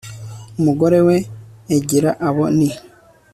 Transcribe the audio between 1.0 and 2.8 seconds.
we Egila Abo ni